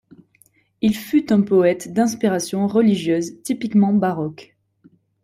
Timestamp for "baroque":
3.93-4.57